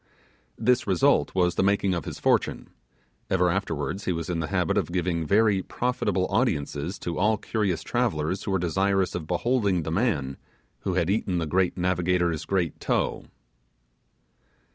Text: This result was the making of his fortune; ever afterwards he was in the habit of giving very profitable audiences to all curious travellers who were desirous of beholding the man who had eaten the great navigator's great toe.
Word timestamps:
This 0.57 0.87
result 0.87 1.35
was 1.35 1.53
the 1.53 1.61
making 1.63 1.93
of 1.93 2.05
his 2.05 2.17
fortune; 2.17 2.71
ever 3.29 3.51
afterwards 3.51 4.05
he 4.05 4.11
was 4.11 4.31
in 4.31 4.39
the 4.39 4.47
habit 4.47 4.75
of 4.75 4.91
giving 4.91 5.27
very 5.27 5.61
profitable 5.61 6.25
audiences 6.31 6.97
to 6.97 7.19
all 7.19 7.37
curious 7.37 7.83
travellers 7.83 8.41
who 8.41 8.49
were 8.49 8.57
desirous 8.57 9.13
of 9.13 9.27
beholding 9.27 9.83
the 9.83 9.91
man 9.91 10.37
who 10.79 10.95
had 10.95 11.11
eaten 11.11 11.37
the 11.37 11.45
great 11.45 11.77
navigator's 11.77 12.45
great 12.45 12.79
toe. 12.79 13.25